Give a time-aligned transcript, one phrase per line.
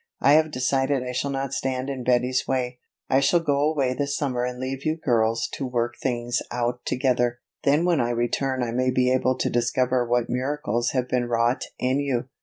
[0.19, 4.17] I have decided I shall not stand in Betty's way, I shall go away this
[4.17, 8.71] summer and leave you girls to work things out together, then when I return I
[8.71, 12.29] may be able to discover what miracles have been wrought in you."